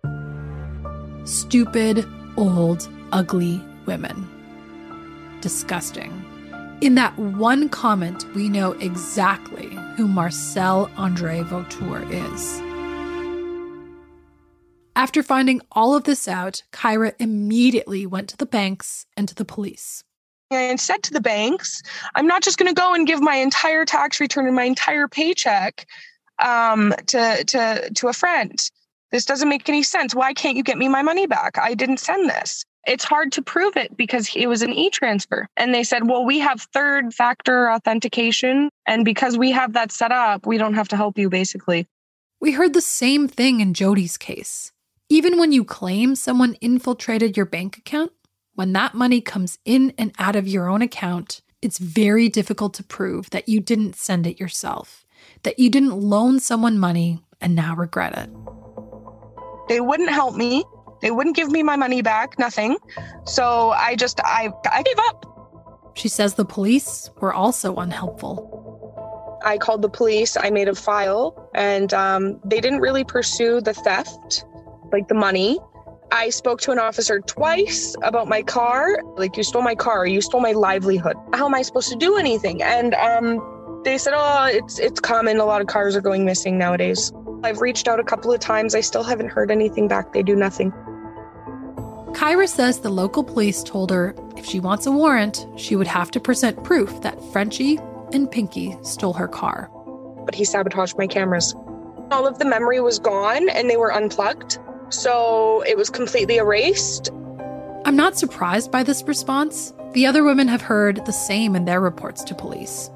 [1.24, 2.05] Stupid,
[2.37, 4.29] old, ugly women.
[5.44, 6.24] Disgusting.
[6.80, 12.62] In that one comment, we know exactly who Marcel Andre Vautour is.
[14.96, 19.44] After finding all of this out, Kyra immediately went to the banks and to the
[19.44, 20.02] police.
[20.50, 21.83] I said to the banks,
[22.14, 25.09] I'm not just going to go and give my entire tax return and my entire
[25.09, 25.87] paycheck
[26.42, 28.59] um, to, to, to a friend.
[29.12, 30.14] This doesn't make any sense.
[30.14, 31.59] Why can't you get me my money back?
[31.59, 32.64] I didn't send this.
[32.87, 35.49] It's hard to prove it because it was an e transfer.
[35.57, 38.68] And they said, well, we have third factor authentication.
[38.87, 41.87] And because we have that set up, we don't have to help you, basically.
[42.40, 44.70] We heard the same thing in Jody's case.
[45.09, 48.12] Even when you claim someone infiltrated your bank account,
[48.55, 52.85] when that money comes in and out of your own account, it's very difficult to
[52.85, 55.07] prove that you didn't send it yourself,
[55.42, 58.31] that you didn't loan someone money and now regret it.
[59.68, 60.64] They wouldn't help me.
[61.05, 62.79] They wouldn't give me my money back, nothing.
[63.27, 65.93] So I just, I, I gave up.
[65.95, 69.40] She says the police were also unhelpful.
[69.45, 73.75] I called the police, I made a file, and um, they didn't really pursue the
[73.75, 74.47] theft
[74.93, 75.59] like the money.
[76.11, 78.99] I spoke to an officer twice about my car.
[79.19, 81.17] Like, you stole my car, you stole my livelihood.
[81.35, 82.62] How am I supposed to do anything?
[82.62, 85.37] And um, they said, oh, it's it's common.
[85.37, 87.12] A lot of cars are going missing nowadays.
[87.43, 88.75] I've reached out a couple of times.
[88.75, 90.14] I still haven't heard anything back.
[90.14, 90.73] They do nothing.
[92.14, 96.12] Kyra says the local police told her if she wants a warrant, she would have
[96.12, 97.79] to present proof that Frenchie
[98.12, 99.68] and Pinky stole her car.
[100.24, 101.55] But he sabotaged my cameras.
[102.12, 104.59] All of the memory was gone and they were unplugged.
[104.90, 107.11] So it was completely erased.
[107.85, 109.74] I'm not surprised by this response.
[109.92, 112.90] The other women have heard the same in their reports to police.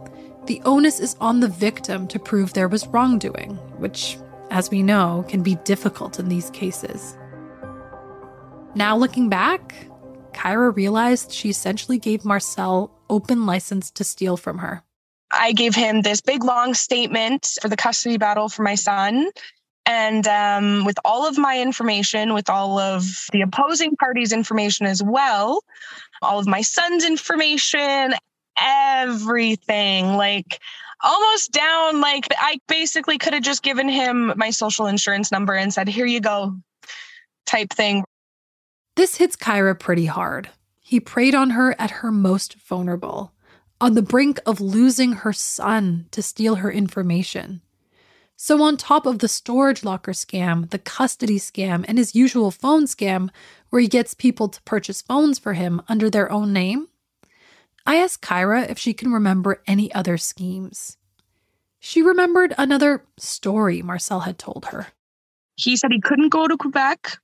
[0.47, 4.17] The onus is on the victim to prove there was wrongdoing, which,
[4.51, 7.18] as we know, can be difficult in these cases.
[8.79, 9.75] Now, looking back,
[10.33, 14.85] Kyra realized she essentially gave Marcel open license to steal from her.
[15.33, 19.33] I gave him this big long statement for the custody battle for my son
[19.85, 25.03] and um, with all of my information, with all of the opposing party's information as
[25.03, 25.65] well,
[26.23, 28.15] all of my son's information,
[28.61, 30.17] everything.
[30.17, 30.61] Like
[31.03, 35.75] almost down like I basically could have just given him my social insurance number and
[35.75, 36.55] said, "Here you go."
[37.49, 38.05] type thing.
[38.99, 40.51] This hits Kyra pretty hard.
[40.81, 43.33] He preyed on her at her most vulnerable,
[43.81, 47.63] on the brink of losing her son to steal her information.
[48.35, 52.87] So, on top of the storage locker scam, the custody scam, and his usual phone
[52.87, 53.31] scam,
[53.71, 56.89] where he gets people to purchase phones for him under their own name,
[57.87, 60.97] I asked Kyra if she can remember any other schemes.
[61.79, 64.89] She remembered another story Marcel had told her.
[65.55, 67.19] He said he couldn't go to Quebec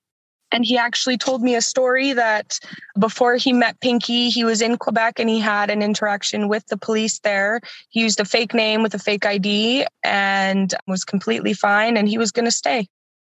[0.54, 2.60] and he actually told me a story that
[2.96, 6.76] before he met Pinky, he was in Quebec and he had an interaction with the
[6.76, 7.60] police there.
[7.88, 12.18] He used a fake name with a fake ID and was completely fine, and he
[12.18, 12.86] was going to stay.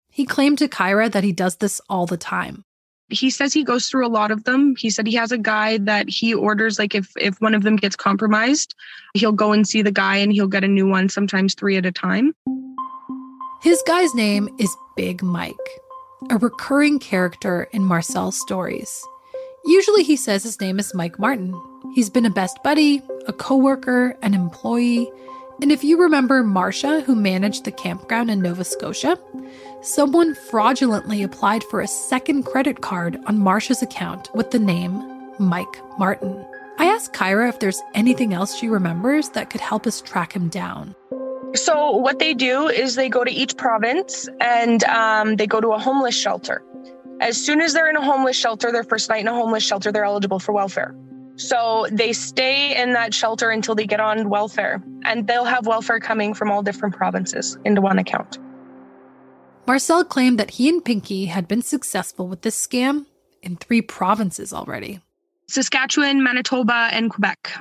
[0.09, 2.65] He claimed to Kyra that he does this all the time.
[3.09, 4.75] He says he goes through a lot of them.
[4.75, 7.75] He said he has a guy that he orders like if if one of them
[7.75, 8.73] gets compromised,
[9.13, 11.85] he'll go and see the guy and he'll get a new one, sometimes 3 at
[11.85, 12.33] a time.
[13.61, 15.55] His guy's name is Big Mike
[16.29, 19.05] a recurring character in Marcel's stories.
[19.65, 21.59] Usually he says his name is Mike Martin.
[21.93, 25.11] He's been a best buddy, a coworker, an employee,
[25.61, 29.19] and if you remember Marcia, who managed the campground in Nova Scotia,
[29.83, 35.03] someone fraudulently applied for a second credit card on Marcia's account with the name
[35.39, 36.43] Mike Martin.
[36.79, 40.49] I asked Kyra if there's anything else she remembers that could help us track him
[40.49, 40.95] down.
[41.55, 45.69] So, what they do is they go to each province and um, they go to
[45.69, 46.63] a homeless shelter.
[47.19, 49.91] As soon as they're in a homeless shelter, their first night in a homeless shelter,
[49.91, 50.95] they're eligible for welfare.
[51.35, 55.99] So, they stay in that shelter until they get on welfare, and they'll have welfare
[55.99, 58.37] coming from all different provinces into one account.
[59.67, 63.05] Marcel claimed that he and Pinky had been successful with this scam
[63.41, 65.01] in three provinces already
[65.47, 67.51] Saskatchewan, Manitoba, and Quebec.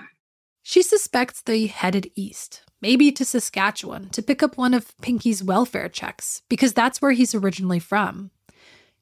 [0.62, 5.88] She suspects they headed east, maybe to Saskatchewan, to pick up one of Pinky's welfare
[5.88, 8.30] checks, because that's where he's originally from.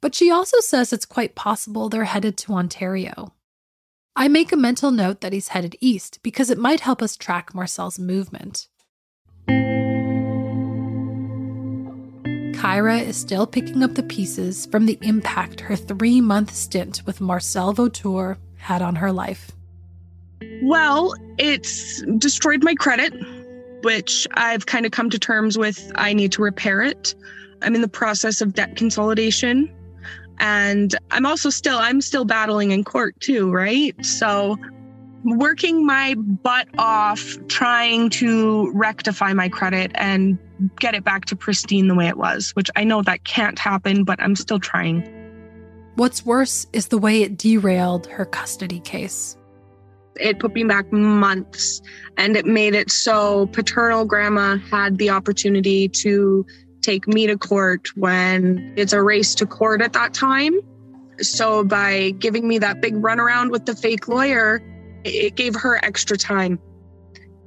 [0.01, 3.35] But she also says it's quite possible they're headed to Ontario.
[4.15, 7.55] I make a mental note that he's headed east because it might help us track
[7.55, 8.67] Marcel's movement.
[12.59, 17.21] Kyra is still picking up the pieces from the impact her three month stint with
[17.21, 19.53] Marcel Vautour had on her life.
[20.63, 23.15] Well, it's destroyed my credit
[23.83, 25.91] which I've kind of come to terms with.
[25.95, 27.15] I need to repair it.
[27.63, 29.73] I'm in the process of debt consolidation.
[30.39, 33.95] And I'm also still, I'm still battling in court too, right?
[34.05, 34.57] So
[35.25, 40.39] working my butt off trying to rectify my credit and
[40.79, 44.05] get it back to pristine the way it was, which I know that can't happen,
[44.05, 45.15] but I'm still trying.
[45.97, 49.38] What's worse is the way it derailed her custody case
[50.19, 51.81] it put me back months
[52.17, 56.45] and it made it so paternal grandma had the opportunity to
[56.83, 60.61] take me to court when it's a race to court at that time.
[61.21, 64.63] So by giving me that big runaround with the fake lawyer,
[65.05, 66.59] it gave her extra time.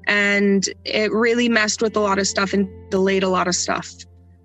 [0.07, 3.93] And it really messed with a lot of stuff and delayed a lot of stuff.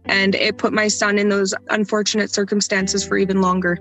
[0.05, 3.79] And it put my son in those unfortunate circumstances for even longer.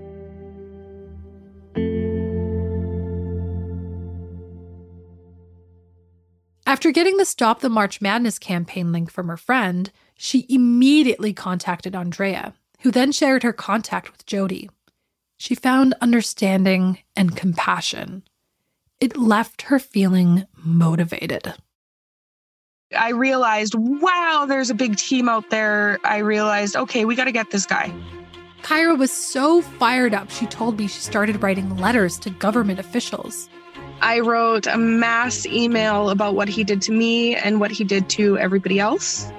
[6.68, 11.94] After getting the Stop the March Madness campaign link from her friend, she immediately contacted
[11.94, 14.68] Andrea, who then shared her contact with Jody.
[15.38, 18.24] She found understanding and compassion.
[18.98, 21.54] It left her feeling motivated.
[22.98, 25.98] I realized, wow, there's a big team out there.
[26.02, 27.94] I realized, okay, we got to get this guy.
[28.62, 33.48] Kyra was so fired up, she told me she started writing letters to government officials.
[34.00, 38.08] I wrote a mass email about what he did to me and what he did
[38.10, 39.32] to everybody else,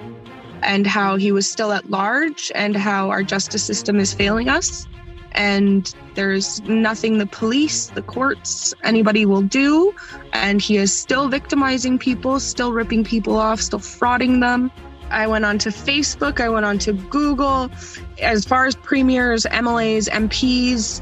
[0.63, 4.87] and how he was still at large, and how our justice system is failing us.
[5.33, 9.93] And there's nothing the police, the courts, anybody will do.
[10.33, 14.71] And he is still victimizing people, still ripping people off, still frauding them.
[15.11, 17.69] I went on to Facebook, I went on to Google,
[18.21, 21.01] as far as premiers, MLAs, MPs,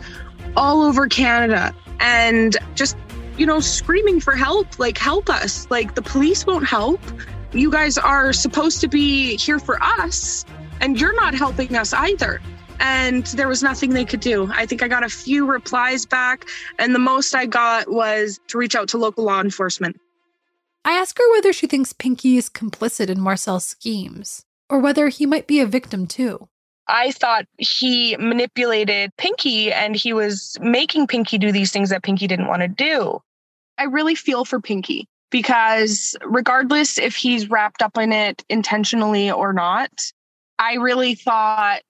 [0.56, 2.98] all over Canada, and just
[3.38, 4.80] you know, screaming for help.
[4.80, 5.68] Like, help us.
[5.70, 7.00] Like, the police won't help.
[7.52, 10.46] You guys are supposed to be here for us,
[10.82, 12.42] and you're not helping us either.
[12.80, 14.50] And there was nothing they could do.
[14.54, 16.46] I think I got a few replies back,
[16.80, 20.00] and the most I got was to reach out to local law enforcement.
[20.84, 25.26] I ask her whether she thinks Pinky is complicit in Marcel's schemes, or whether he
[25.26, 26.48] might be a victim too.
[26.88, 32.28] I thought he manipulated Pinky and he was making Pinky do these things that Pinky
[32.28, 33.22] didn't want to do.
[33.78, 35.08] I really feel for Pinky.
[35.32, 39.92] because regardless if he's wrapped up in it intentionally or not,
[40.60, 41.84] I really thought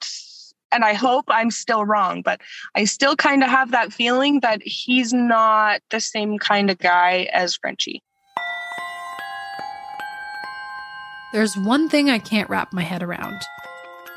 [0.72, 2.42] and I hope I'm still wrong, but
[2.76, 7.30] I still kind of have that feeling that he's not the same kind of guy
[7.34, 8.02] as Frenchie.
[11.32, 13.42] There's one thing I can't wrap my head around.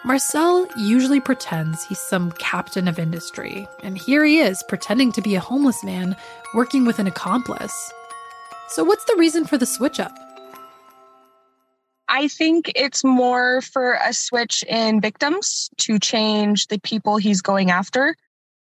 [0.08, 5.34] Marcel usually pretends he's some captain of industry, and here he is pretending to be
[5.34, 6.16] a homeless man
[6.54, 7.92] working with an accomplice.
[8.68, 10.18] So, what's the reason for the switch up?
[12.08, 17.70] I think it's more for a switch in victims to change the people he's going
[17.70, 18.16] after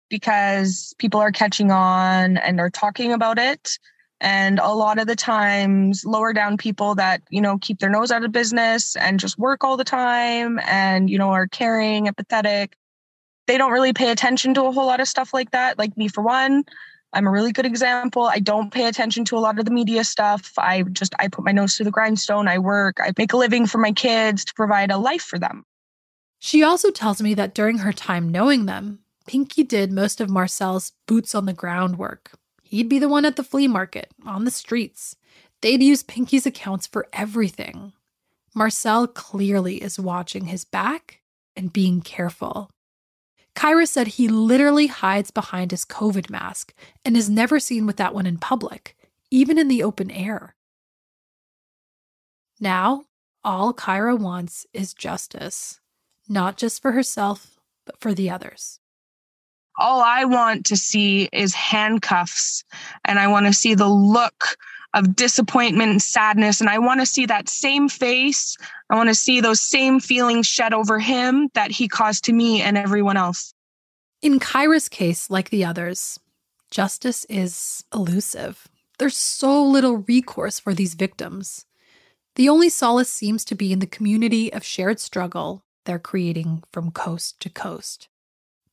[0.10, 3.78] because people are catching on and are talking about it
[4.22, 8.12] and a lot of the times lower down people that you know keep their nose
[8.12, 12.74] out of business and just work all the time and you know are caring empathetic
[13.48, 15.78] they don't really pay attention to a whole lot of stuff like that.
[15.78, 16.64] Like me for one
[17.14, 18.24] i'm a really good example.
[18.24, 20.52] I don't pay attention to a lot of the media stuff.
[20.58, 22.48] I just i put my nose to the grindstone.
[22.48, 22.98] I work.
[23.00, 25.64] I make a living for my kids to provide a life for them.
[26.40, 30.92] She also tells me that during her time knowing them pinky did most of marcel's
[31.08, 32.32] boots on the ground work
[32.68, 35.16] He'd be the one at the flea market, on the streets.
[35.62, 37.94] They'd use Pinky's accounts for everything.
[38.56, 41.22] Marcel clearly is watching his back
[41.56, 42.72] and being careful.
[43.56, 46.74] Kyra said he literally hides behind his COVID mask
[47.06, 48.98] and is never seen with that one in public,
[49.30, 50.56] even in the open air.
[52.60, 53.06] Now,
[53.44, 55.80] all Kyra wants is justice,
[56.28, 58.80] not just for herself, but for the others
[59.78, 62.64] all I want to see is handcuffs
[63.06, 64.58] and I want to see the look
[64.96, 66.62] of disappointment and sadness.
[66.62, 68.56] And I want to see that same face.
[68.90, 72.62] I want to see those same feelings shed over him that he caused to me
[72.62, 73.54] and everyone else.
[74.22, 76.18] In Kyra's case, like the others,
[76.72, 78.70] justice is elusive.
[78.98, 81.66] There's so little recourse for these victims.
[82.36, 86.92] The only solace seems to be in the community of shared struggle they're creating from
[86.92, 88.10] coast to coast.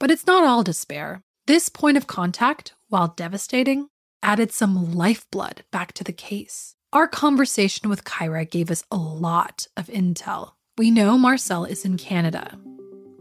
[0.02, 1.22] But it's not all despair.
[1.46, 3.86] This point of contact, while devastating,
[4.20, 6.74] added some lifeblood back to the case.
[6.92, 10.54] Our conversation with Kyra gave us a lot of intel.
[10.76, 12.58] We know Marcel is in Canada.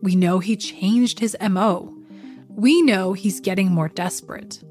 [0.01, 1.95] We know he changed his MO.
[2.49, 4.63] We know he's getting more desperate.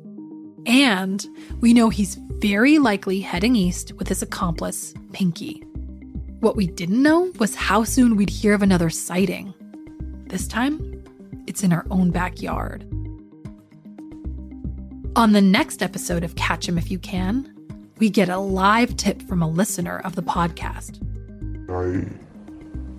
[0.67, 1.25] And
[1.61, 5.63] we know he's very likely heading east with his accomplice, Pinky.
[6.41, 9.55] What we didn't know was how soon we'd hear of another sighting.
[10.27, 10.90] This time,
[11.51, 12.83] it's in our own backyard.
[15.17, 17.53] On the next episode of Catch Him If You Can,
[17.99, 21.03] we get a live tip from a listener of the podcast.
[21.69, 22.09] I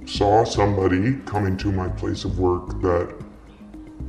[0.06, 3.18] saw somebody coming to my place of work that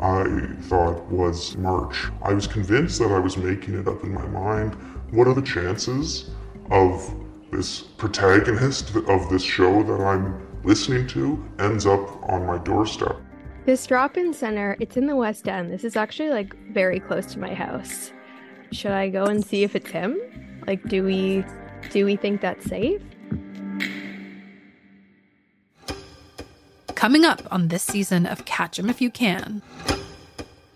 [0.01, 0.25] I
[0.63, 2.09] thought was March.
[2.23, 4.75] I was convinced that I was making it up in my mind.
[5.13, 6.31] What are the chances
[6.73, 7.15] of
[7.53, 13.21] this protagonist of this show that I'm listening to ends up on my doorstep?
[13.65, 15.71] This drop-in center, it's in the West End.
[15.71, 18.13] This is actually like very close to my house.
[18.73, 20.19] Should I go and see if it's him?
[20.67, 21.45] Like do we
[21.91, 23.03] do we think that's safe?
[26.97, 29.63] Coming up on this season of Catch Him If You Can.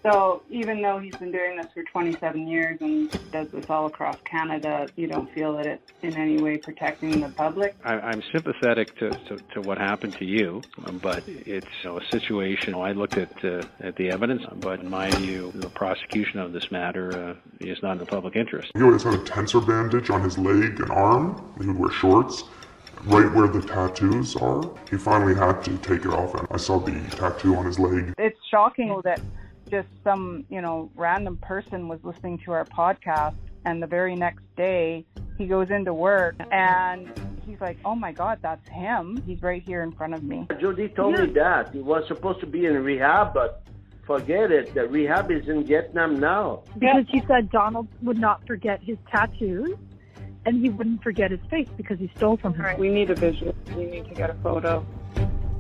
[0.07, 4.17] So even though he's been doing this for 27 years and does this all across
[4.25, 7.75] Canada, you don't feel that it's in any way protecting the public?
[7.85, 10.63] I, am sympathetic to, to, to, what happened to you,
[11.03, 12.77] but it's you know, a situation.
[12.77, 16.71] I looked at uh, at the evidence, but in my view, the prosecution of this
[16.71, 18.71] matter uh, is not in the public interest.
[18.77, 21.53] He always had a tensor bandage on his leg and arm.
[21.61, 22.45] He would wear shorts
[23.07, 24.71] right where the tattoos are.
[24.89, 28.15] He finally had to take it off, and I saw the tattoo on his leg.
[28.19, 29.21] It's shocking that
[29.71, 33.37] just some, you know, random person was listening to our podcast
[33.67, 35.05] and the very next day
[35.37, 37.13] he goes into work and
[37.47, 39.23] he's like, "Oh my God, that's him!
[39.27, 41.25] He's right here in front of me." Jody told yeah.
[41.25, 43.63] me that he was supposed to be in rehab, but
[44.07, 44.73] forget it.
[44.75, 46.63] The rehab is in Vietnam now.
[46.79, 49.77] Because he said Donald would not forget his tattoos,
[50.47, 52.65] and he wouldn't forget his face because he stole from her.
[52.65, 52.79] Right.
[52.79, 53.55] We need a visual.
[53.77, 54.87] We need to get a photo.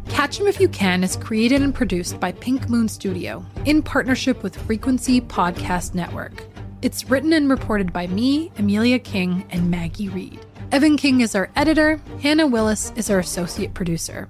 [0.08, 4.42] Catch Him If You Can is created and produced by Pink Moon Studio in partnership
[4.42, 6.44] with Frequency Podcast Network.
[6.82, 10.40] It's written and reported by me, Emilia King, and Maggie Reid.
[10.72, 14.28] Evan King is our editor, Hannah Willis is our associate producer.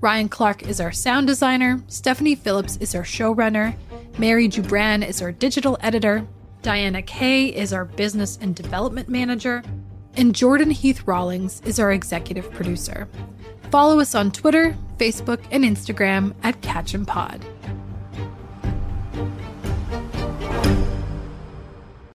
[0.00, 3.74] Ryan Clark is our sound designer, Stephanie Phillips is our showrunner,
[4.18, 6.26] Mary Jubran is our digital editor,
[6.62, 9.62] Diana Kay is our business and development manager,
[10.16, 13.08] and Jordan Heath Rawlings is our executive producer.
[13.70, 17.44] Follow us on Twitter, Facebook, and Instagram at Catch Him Pod.